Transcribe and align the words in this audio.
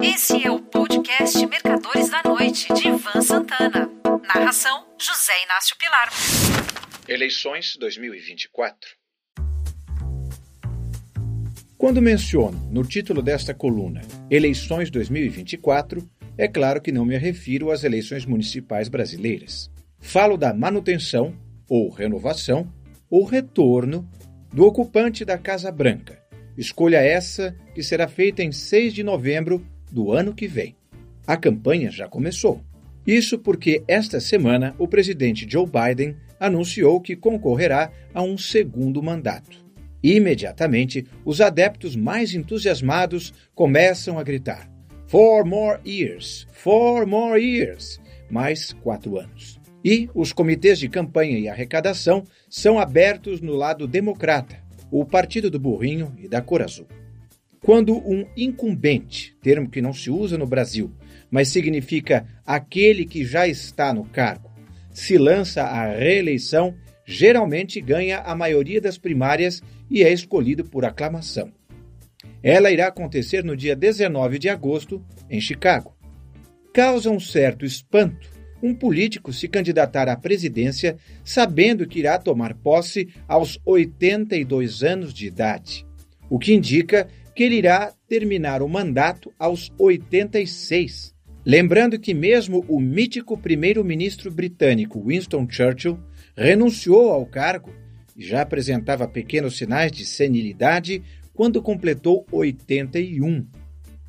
Esse 0.00 0.44
é 0.44 0.50
o 0.50 0.60
podcast 0.60 1.44
Mercadores 1.44 2.08
da 2.08 2.22
Noite, 2.22 2.72
de 2.72 2.86
Ivan 2.86 3.20
Santana. 3.20 3.90
Narração: 4.26 4.86
José 4.96 5.32
Inácio 5.44 5.76
Pilar. 5.76 6.08
Eleições 7.08 7.76
2024. 7.76 8.90
Quando 11.76 12.00
menciono 12.00 12.58
no 12.70 12.84
título 12.84 13.20
desta 13.20 13.52
coluna 13.52 14.00
Eleições 14.30 14.88
2024, 14.88 16.08
é 16.36 16.46
claro 16.46 16.80
que 16.80 16.92
não 16.92 17.04
me 17.04 17.18
refiro 17.18 17.72
às 17.72 17.82
eleições 17.82 18.24
municipais 18.24 18.88
brasileiras. 18.88 19.68
Falo 19.98 20.36
da 20.36 20.54
manutenção, 20.54 21.36
ou 21.68 21.90
renovação, 21.90 22.72
ou 23.10 23.24
retorno 23.24 24.08
do 24.52 24.64
ocupante 24.64 25.24
da 25.24 25.36
Casa 25.36 25.72
Branca. 25.72 26.22
Escolha 26.56 26.98
essa 26.98 27.56
que 27.74 27.82
será 27.82 28.06
feita 28.06 28.44
em 28.44 28.52
6 28.52 28.94
de 28.94 29.02
novembro 29.02 29.64
do 29.90 30.12
ano 30.12 30.34
que 30.34 30.46
vem. 30.46 30.76
A 31.26 31.36
campanha 31.36 31.90
já 31.90 32.08
começou. 32.08 32.62
Isso 33.06 33.38
porque 33.38 33.82
esta 33.88 34.20
semana 34.20 34.74
o 34.78 34.86
presidente 34.86 35.46
Joe 35.48 35.66
Biden 35.66 36.16
anunciou 36.38 37.00
que 37.00 37.16
concorrerá 37.16 37.90
a 38.12 38.22
um 38.22 38.36
segundo 38.36 39.02
mandato. 39.02 39.64
Imediatamente, 40.02 41.06
os 41.24 41.40
adeptos 41.40 41.96
mais 41.96 42.34
entusiasmados 42.34 43.32
começam 43.54 44.18
a 44.18 44.22
gritar: 44.22 44.70
Four 45.06 45.46
more 45.46 45.80
years! 45.86 46.46
Four 46.52 47.06
more 47.06 47.42
years! 47.42 48.00
Mais 48.30 48.72
quatro 48.74 49.18
anos. 49.18 49.58
E 49.84 50.08
os 50.14 50.32
comitês 50.32 50.78
de 50.78 50.88
campanha 50.88 51.38
e 51.38 51.48
arrecadação 51.48 52.24
são 52.48 52.78
abertos 52.78 53.40
no 53.40 53.54
lado 53.54 53.86
democrata, 53.86 54.56
o 54.90 55.04
partido 55.04 55.50
do 55.50 55.58
burrinho 55.58 56.14
e 56.18 56.28
da 56.28 56.42
cor 56.42 56.62
azul. 56.62 56.86
Quando 57.60 57.96
um 57.96 58.26
incumbente, 58.36 59.36
termo 59.42 59.68
que 59.68 59.82
não 59.82 59.92
se 59.92 60.10
usa 60.10 60.38
no 60.38 60.46
Brasil, 60.46 60.92
mas 61.30 61.48
significa 61.48 62.26
aquele 62.46 63.04
que 63.04 63.24
já 63.24 63.46
está 63.46 63.92
no 63.92 64.04
cargo, 64.04 64.50
se 64.90 65.18
lança 65.18 65.62
à 65.62 65.92
reeleição, 65.92 66.74
geralmente 67.04 67.80
ganha 67.80 68.18
a 68.20 68.34
maioria 68.34 68.80
das 68.80 68.98
primárias 68.98 69.62
e 69.90 70.02
é 70.02 70.12
escolhido 70.12 70.64
por 70.64 70.84
aclamação. 70.84 71.52
Ela 72.42 72.70
irá 72.70 72.86
acontecer 72.86 73.44
no 73.44 73.56
dia 73.56 73.74
19 73.74 74.38
de 74.38 74.48
agosto, 74.48 75.04
em 75.28 75.40
Chicago. 75.40 75.96
Causa 76.72 77.10
um 77.10 77.18
certo 77.18 77.64
espanto 77.64 78.38
um 78.62 78.74
político 78.74 79.32
se 79.32 79.48
candidatar 79.48 80.08
à 80.08 80.16
presidência 80.16 80.96
sabendo 81.24 81.86
que 81.86 81.98
irá 82.00 82.18
tomar 82.18 82.54
posse 82.54 83.08
aos 83.26 83.58
82 83.64 84.82
anos 84.82 85.14
de 85.14 85.26
idade, 85.26 85.86
o 86.28 86.38
que 86.38 86.52
indica 86.52 87.08
que 87.34 87.44
ele 87.44 87.56
irá 87.56 87.92
terminar 88.08 88.62
o 88.62 88.68
mandato 88.68 89.32
aos 89.38 89.70
86. 89.78 91.14
Lembrando 91.44 91.98
que 91.98 92.12
mesmo 92.12 92.64
o 92.68 92.80
mítico 92.80 93.38
primeiro-ministro 93.38 94.30
britânico 94.30 95.02
Winston 95.02 95.46
Churchill 95.48 95.98
renunciou 96.36 97.10
ao 97.10 97.24
cargo 97.24 97.72
e 98.16 98.22
já 98.24 98.42
apresentava 98.42 99.06
pequenos 99.06 99.56
sinais 99.56 99.92
de 99.92 100.04
senilidade 100.04 101.02
quando 101.32 101.62
completou 101.62 102.26
81. 102.32 103.46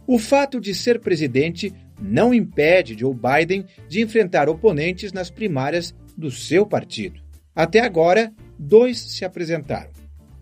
O 0.08 0.18
fato 0.18 0.60
de 0.60 0.74
ser 0.74 1.00
presidente 1.00 1.72
não 2.02 2.34
impede 2.34 2.98
Joe 2.98 3.14
Biden 3.14 3.66
de 3.88 4.02
enfrentar 4.02 4.50
oponentes 4.50 5.14
nas 5.14 5.30
primárias 5.30 5.94
do 6.18 6.32
seu 6.32 6.66
partido. 6.66 7.22
Até 7.56 7.80
agora, 7.82 8.34
dois 8.58 8.98
se 8.98 9.24
apresentaram. 9.24 9.92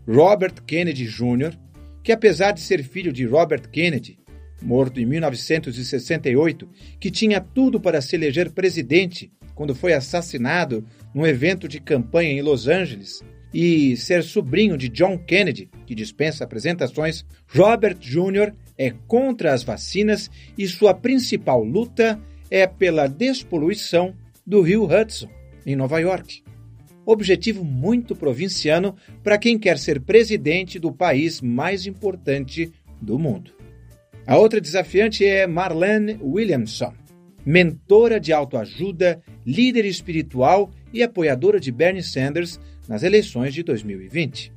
Robert 0.08 0.64
Kennedy 0.66 1.05
Jr., 1.05 1.53
que 2.08 2.11
apesar 2.13 2.53
de 2.53 2.61
ser 2.61 2.86
filho 2.86 3.11
de 3.11 3.25
Robert 3.25 3.67
Kennedy, 3.69 4.17
morto 4.61 4.97
em 4.97 5.05
1968, 5.05 6.66
que 7.02 7.11
tinha 7.11 7.41
tudo 7.41 7.81
para 7.81 7.99
se 7.99 8.16
eleger 8.16 8.49
presidente 8.49 9.30
quando 9.53 9.75
foi 9.75 9.91
assassinado 9.91 10.88
num 11.14 11.27
evento 11.27 11.67
de 11.67 11.81
campanha 11.81 12.31
em 12.31 12.41
Los 12.41 12.66
Angeles, 12.66 13.22
e 13.54 13.98
ser 13.98 14.23
sobrinho 14.23 14.77
de 14.77 14.87
John 14.87 15.17
Kennedy, 15.17 15.70
que 15.86 15.93
dispensa 15.93 16.45
apresentações, 16.45 17.26
Robert 17.45 17.98
Jr. 17.99 18.53
é 18.77 18.93
contra 19.05 19.53
as 19.53 19.64
vacinas 19.64 20.32
e 20.58 20.65
sua 20.65 20.93
principal 20.93 21.61
luta 21.61 22.17
é 22.49 22.65
pela 22.65 23.08
despoluição 23.08 24.15
do 24.45 24.61
rio 24.61 24.86
Hudson, 24.86 25.27
em 25.65 25.76
Nova 25.76 25.99
York. 25.99 26.46
Objetivo 27.10 27.64
muito 27.64 28.14
provinciano 28.14 28.94
para 29.23 29.38
quem 29.38 29.58
quer 29.58 29.78
ser 29.78 30.02
presidente 30.02 30.78
do 30.78 30.92
país 30.92 31.40
mais 31.40 31.88
importante 31.88 32.70
do 33.02 33.18
mundo. 33.18 33.54
A 34.26 34.38
outra 34.38 34.60
desafiante 34.60 35.26
é 35.26 35.48
Marlene 35.48 36.20
Williamson, 36.22 36.94
mentora 37.45 38.20
de 38.20 38.34
autoajuda, 38.34 39.23
líder 39.45 39.86
espiritual 39.86 40.70
e 40.92 41.02
apoiadora 41.02 41.62
de 41.62 41.72
Bernie 41.72 42.04
Sanders 42.04 42.60
nas 42.90 43.04
eleições 43.04 43.54
de 43.54 43.64
2020. 43.64 44.52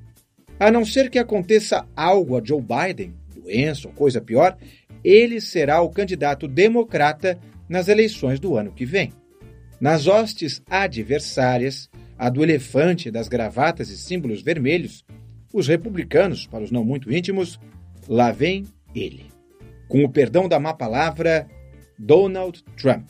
A 0.59 0.73
não 0.73 0.85
ser 0.85 1.09
que 1.09 1.21
aconteça 1.21 1.87
algo 1.95 2.37
a 2.37 2.43
Joe 2.45 2.61
Biden, 2.61 3.15
doença 3.33 3.87
ou 3.87 3.95
coisa 3.95 4.21
pior, 4.21 4.59
ele 5.05 5.41
será 5.41 5.81
o 5.83 5.91
candidato 5.91 6.49
democrata 6.49 7.39
nas 7.69 7.87
eleições 7.87 8.41
do 8.41 8.57
ano 8.57 8.73
que 8.73 8.85
vem. 8.85 9.13
Nas 9.81 10.09
hostes 10.09 10.61
adversárias, 10.69 11.89
a 12.21 12.29
do 12.29 12.43
elefante 12.43 13.11
das 13.11 13.29
gravatas 13.29 13.89
e 13.89 13.97
símbolos 13.97 14.43
vermelhos, 14.43 15.07
os 15.55 15.67
republicanos, 15.67 16.47
para 16.47 16.63
os 16.63 16.71
não 16.71 16.85
muito 16.85 17.11
íntimos, 17.11 17.59
lá 18.07 18.31
vem 18.31 18.67
ele. 18.95 19.25
Com 19.89 20.05
o 20.05 20.09
perdão 20.11 20.47
da 20.47 20.61
má 20.61 20.75
palavra, 20.75 21.49
Donald 21.99 22.63
Trump. 22.77 23.09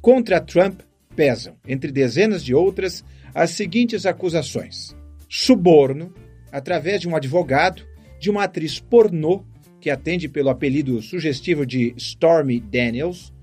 Contra 0.00 0.40
Trump 0.40 0.80
pesam, 1.14 1.54
entre 1.68 1.92
dezenas 1.92 2.42
de 2.42 2.54
outras, 2.54 3.04
as 3.34 3.50
seguintes 3.50 4.06
acusações: 4.06 4.96
suborno, 5.28 6.14
através 6.50 7.02
de 7.02 7.08
um 7.08 7.14
advogado, 7.14 7.86
de 8.18 8.30
uma 8.30 8.44
atriz 8.44 8.80
pornô, 8.80 9.44
que 9.82 9.90
atende 9.90 10.30
pelo 10.30 10.48
apelido 10.48 11.02
sugestivo 11.02 11.66
de 11.66 11.92
Stormy 11.98 12.58
Daniels, 12.58 13.34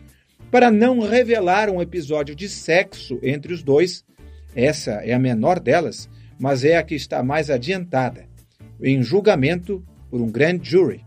para 0.50 0.72
não 0.72 1.01
revelar 1.01 1.69
um 1.69 1.80
episódio 1.84 2.34
de 2.34 2.50
sexo 2.50 3.19
entre 3.22 3.53
os 3.53 3.62
dois. 3.62 4.03
Essa 4.56 5.02
é 5.03 5.14
a 5.14 5.19
menor 5.19 5.59
delas, 5.59 6.09
mas 6.40 6.64
é 6.64 6.78
a 6.78 6.84
que 6.84 6.96
está 6.96 7.24
mais 7.24 7.50
adiantada, 7.50 8.25
em 8.81 9.02
julgamento 9.02 9.84
por 10.09 10.22
um 10.22 10.30
grand 10.30 10.59
jury. 10.62 11.03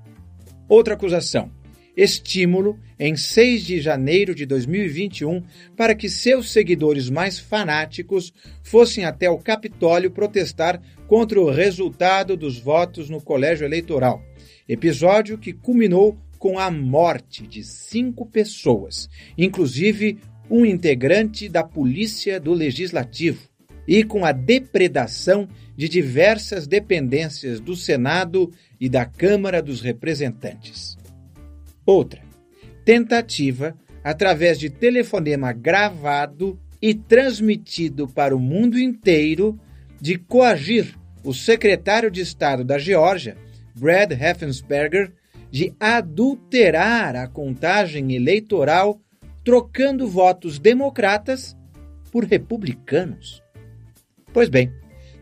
Outra 0.69 0.95
acusação: 0.95 1.51
estímulo 1.97 2.79
em 2.99 3.17
6 3.17 3.62
de 3.62 3.81
janeiro 3.81 4.35
de 4.35 4.45
2021 4.47 5.43
para 5.77 5.95
que 5.95 6.09
seus 6.09 6.51
seguidores 6.51 7.09
mais 7.09 7.39
fanáticos 7.39 8.33
fossem 8.62 9.05
até 9.05 9.31
o 9.31 9.39
Capitólio 9.39 10.11
protestar 10.11 10.81
contra 11.06 11.41
o 11.41 11.51
resultado 11.51 12.37
dos 12.37 12.59
votos 12.59 13.09
no 13.09 13.21
colégio 13.21 13.65
eleitoral. 13.65 14.23
Episódio 14.69 15.39
que 15.39 15.53
culminou 15.53 16.19
com 16.39 16.59
a 16.59 16.71
morte 16.71 17.47
de 17.47 17.62
cinco 17.65 18.27
pessoas, 18.27 19.09
inclusive 19.39 20.19
um 20.51 20.65
integrante 20.65 21.49
da 21.49 21.62
Polícia 21.65 22.39
do 22.39 22.53
Legislativo, 22.53 23.49
e 23.87 24.03
com 24.03 24.25
a 24.25 24.33
depredação 24.33 25.49
de 25.77 25.89
diversas 25.89 26.67
dependências 26.67 27.61
do 27.61 27.77
Senado 27.77 28.53
e 28.81 28.89
da 28.89 29.05
Câmara 29.05 29.62
dos 29.62 29.81
Representantes. 29.81 30.97
Outra, 31.85 32.21
tentativa, 32.85 33.77
através 34.03 34.59
de 34.59 34.71
telefonema 34.71 35.53
gravado 35.53 36.59
e 36.81 36.95
transmitido 36.95 38.09
para 38.09 38.37
o 38.37 38.41
mundo 38.41 38.79
inteiro, 38.79 39.59
de 40.01 40.19
coagir 40.19 40.97
o 41.25 41.33
secretário 41.33 42.11
de 42.11 42.21
Estado 42.21 42.65
da 42.65 42.79
Geórgia, 42.79 43.37
Brad 43.75 44.12
Heffensberger, 44.12 45.12
de 45.51 45.73
adulterar 45.79 47.17
a 47.17 47.27
contagem 47.27 48.15
eleitoral, 48.15 49.00
trocando 49.46 50.08
votos 50.08 50.58
democratas 50.58 51.56
por 52.10 52.25
republicanos. 52.25 53.40
Pois 54.32 54.48
bem, 54.48 54.72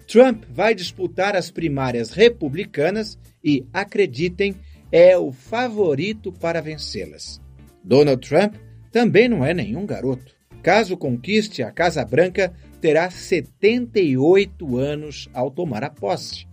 Trump 0.08 0.44
vai 0.48 0.74
disputar 0.74 1.36
as 1.36 1.50
primárias 1.50 2.08
republicanas 2.08 3.18
e, 3.44 3.66
acreditem, 3.70 4.54
é 4.90 5.14
o 5.18 5.30
favorito 5.30 6.32
para 6.32 6.62
vencê-las. 6.62 7.38
Donald 7.84 8.26
Trump 8.26 8.54
também 8.90 9.28
não 9.28 9.44
é 9.44 9.52
nenhum 9.52 9.84
garoto. 9.84 10.34
Caso 10.62 10.96
conquiste 10.96 11.62
a 11.62 11.70
Casa 11.70 12.02
Branca, 12.02 12.54
terá 12.80 13.10
78 13.10 14.78
anos 14.78 15.28
ao 15.34 15.50
tomar 15.50 15.84
a 15.84 15.90
posse. 15.90 16.46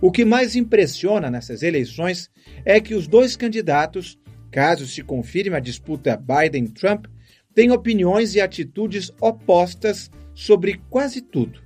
O 0.00 0.12
que 0.12 0.24
mais 0.24 0.54
impressiona 0.54 1.28
nessas 1.28 1.64
eleições 1.64 2.30
é 2.64 2.80
que 2.80 2.94
os 2.94 3.08
dois 3.08 3.34
candidatos, 3.34 4.16
caso 4.48 4.86
se 4.86 5.02
confirme 5.02 5.56
a 5.56 5.60
disputa 5.60 6.16
Biden-Trump, 6.16 7.06
têm 7.56 7.70
opiniões 7.72 8.34
e 8.34 8.40
atitudes 8.40 9.10
opostas 9.18 10.10
sobre 10.34 10.78
quase 10.90 11.22
tudo. 11.22 11.58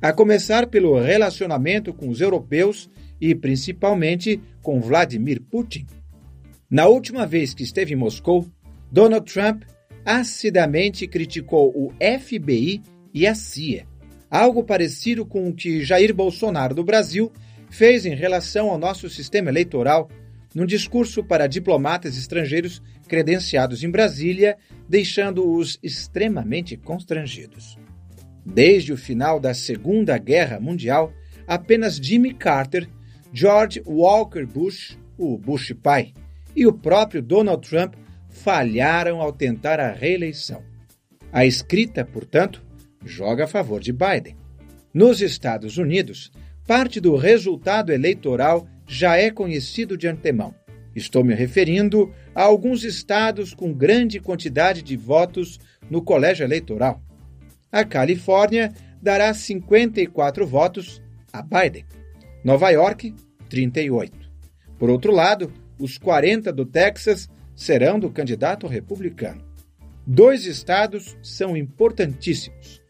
A 0.00 0.12
começar 0.12 0.68
pelo 0.68 0.96
relacionamento 1.00 1.92
com 1.92 2.08
os 2.08 2.20
europeus 2.20 2.88
e 3.20 3.34
principalmente 3.34 4.40
com 4.62 4.80
Vladimir 4.80 5.42
Putin. 5.42 5.86
Na 6.70 6.86
última 6.86 7.26
vez 7.26 7.52
que 7.52 7.64
esteve 7.64 7.94
em 7.94 7.96
Moscou, 7.96 8.46
Donald 8.92 9.30
Trump 9.30 9.64
acidamente 10.04 11.08
criticou 11.08 11.72
o 11.74 11.92
FBI 11.98 12.80
e 13.12 13.26
a 13.26 13.34
CIA, 13.34 13.86
algo 14.30 14.62
parecido 14.62 15.26
com 15.26 15.48
o 15.48 15.54
que 15.54 15.84
Jair 15.84 16.14
Bolsonaro 16.14 16.76
do 16.76 16.84
Brasil 16.84 17.32
fez 17.70 18.06
em 18.06 18.14
relação 18.14 18.70
ao 18.70 18.78
nosso 18.78 19.10
sistema 19.10 19.50
eleitoral 19.50 20.08
num 20.54 20.64
discurso 20.64 21.24
para 21.24 21.46
diplomatas 21.46 22.16
estrangeiros 22.16 22.80
credenciados 23.08 23.82
em 23.82 23.90
Brasília, 23.90 24.56
deixando-os 24.88 25.78
extremamente 25.82 26.76
constrangidos. 26.76 27.76
Desde 28.46 28.92
o 28.92 28.96
final 28.96 29.40
da 29.40 29.52
Segunda 29.52 30.16
Guerra 30.18 30.60
Mundial, 30.60 31.12
apenas 31.46 31.96
Jimmy 31.96 32.32
Carter, 32.34 32.88
George 33.32 33.82
Walker 33.86 34.46
Bush, 34.46 34.96
o 35.18 35.36
Bush 35.36 35.72
pai, 35.82 36.12
e 36.54 36.66
o 36.66 36.72
próprio 36.72 37.20
Donald 37.20 37.68
Trump 37.68 37.94
falharam 38.28 39.20
ao 39.20 39.32
tentar 39.32 39.80
a 39.80 39.92
reeleição. 39.92 40.62
A 41.32 41.44
escrita, 41.44 42.04
portanto, 42.04 42.64
joga 43.04 43.44
a 43.44 43.48
favor 43.48 43.80
de 43.80 43.92
Biden. 43.92 44.36
Nos 44.92 45.20
Estados 45.20 45.78
Unidos, 45.78 46.30
parte 46.66 47.00
do 47.00 47.16
resultado 47.16 47.92
eleitoral 47.92 48.68
já 48.86 49.16
é 49.16 49.30
conhecido 49.30 49.96
de 49.96 50.06
antemão. 50.06 50.54
Estou 50.94 51.24
me 51.24 51.34
referindo 51.34 52.12
a 52.34 52.42
alguns 52.42 52.84
estados 52.84 53.52
com 53.52 53.72
grande 53.72 54.20
quantidade 54.20 54.82
de 54.82 54.96
votos 54.96 55.58
no 55.90 56.02
colégio 56.02 56.44
eleitoral. 56.44 57.02
A 57.70 57.84
Califórnia 57.84 58.72
dará 59.02 59.34
54 59.34 60.46
votos 60.46 61.02
a 61.32 61.42
Biden. 61.42 61.84
Nova 62.44 62.70
York, 62.70 63.14
38. 63.48 64.16
Por 64.78 64.88
outro 64.88 65.12
lado, 65.12 65.52
os 65.78 65.98
40 65.98 66.52
do 66.52 66.64
Texas 66.64 67.28
serão 67.56 67.98
do 67.98 68.10
candidato 68.10 68.66
republicano. 68.66 69.42
Dois 70.06 70.44
estados 70.44 71.16
são 71.22 71.56
importantíssimos. 71.56 72.82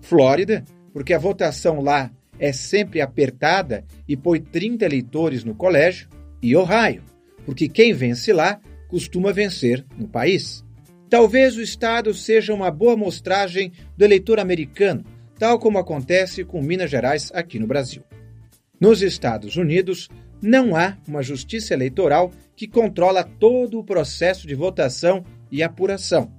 Flórida, 0.00 0.64
porque 0.92 1.12
a 1.12 1.18
votação 1.18 1.80
lá 1.80 2.10
é 2.40 2.52
sempre 2.52 3.02
apertada 3.02 3.84
e 4.08 4.16
põe 4.16 4.40
30 4.40 4.84
eleitores 4.84 5.44
no 5.44 5.54
colégio, 5.54 6.08
e 6.42 6.56
Ohio, 6.56 7.04
porque 7.44 7.68
quem 7.68 7.92
vence 7.92 8.32
lá 8.32 8.58
costuma 8.88 9.30
vencer 9.30 9.84
no 9.96 10.08
país. 10.08 10.64
Talvez 11.10 11.56
o 11.56 11.60
estado 11.60 12.14
seja 12.14 12.54
uma 12.54 12.70
boa 12.70 12.96
mostragem 12.96 13.72
do 13.96 14.04
eleitor 14.04 14.40
americano, 14.40 15.04
tal 15.38 15.58
como 15.58 15.78
acontece 15.78 16.42
com 16.42 16.62
Minas 16.62 16.90
Gerais 16.90 17.30
aqui 17.34 17.58
no 17.58 17.66
Brasil. 17.66 18.02
Nos 18.80 19.02
Estados 19.02 19.56
Unidos, 19.56 20.08
não 20.40 20.74
há 20.74 20.96
uma 21.06 21.22
justiça 21.22 21.74
eleitoral 21.74 22.32
que 22.56 22.66
controla 22.66 23.22
todo 23.22 23.78
o 23.78 23.84
processo 23.84 24.46
de 24.46 24.54
votação 24.54 25.22
e 25.50 25.62
apuração. 25.62 26.32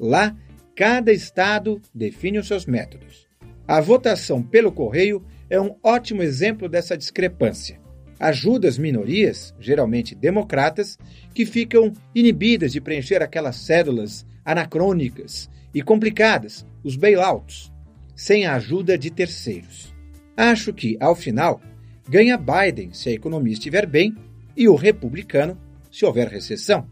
Lá, 0.00 0.34
cada 0.74 1.12
estado 1.12 1.80
define 1.94 2.38
os 2.38 2.46
seus 2.46 2.64
métodos. 2.64 3.26
A 3.68 3.80
votação 3.80 4.42
pelo 4.42 4.72
correio 4.72 5.22
é 5.52 5.60
um 5.60 5.76
ótimo 5.82 6.22
exemplo 6.22 6.66
dessa 6.66 6.96
discrepância. 6.96 7.78
Ajuda 8.18 8.66
as 8.66 8.78
minorias, 8.78 9.54
geralmente 9.60 10.14
democratas, 10.14 10.98
que 11.34 11.44
ficam 11.44 11.92
inibidas 12.14 12.72
de 12.72 12.80
preencher 12.80 13.20
aquelas 13.20 13.56
cédulas 13.56 14.24
anacrônicas 14.46 15.50
e 15.74 15.82
complicadas, 15.82 16.64
os 16.82 16.96
bailouts, 16.96 17.70
sem 18.16 18.46
a 18.46 18.54
ajuda 18.54 18.96
de 18.96 19.10
terceiros. 19.10 19.94
Acho 20.34 20.72
que, 20.72 20.96
ao 20.98 21.14
final, 21.14 21.60
ganha 22.08 22.38
Biden 22.38 22.94
se 22.94 23.10
a 23.10 23.12
economia 23.12 23.52
estiver 23.52 23.84
bem 23.84 24.16
e 24.56 24.66
o 24.70 24.74
republicano 24.74 25.60
se 25.90 26.06
houver 26.06 26.28
recessão. 26.28 26.88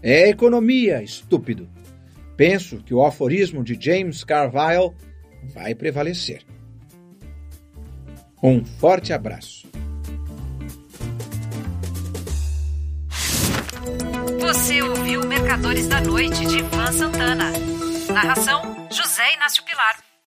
É 0.00 0.28
economia, 0.28 1.02
estúpido. 1.02 1.68
Penso 2.36 2.76
que 2.84 2.94
o 2.94 3.04
aforismo 3.04 3.64
de 3.64 3.76
James 3.80 4.22
Carville 4.22 4.92
vai 5.52 5.74
prevalecer. 5.74 6.53
Um 8.46 8.62
forte 8.62 9.10
abraço. 9.10 9.66
Você 14.38 14.82
ouviu 14.82 15.26
Mercadores 15.26 15.88
da 15.88 16.02
Noite 16.02 16.44
de 16.44 16.58
Ivan 16.58 16.92
Santana. 16.92 17.52
Narração: 18.12 18.86
José 18.90 19.32
Inácio 19.32 19.64
Pilar. 19.64 19.96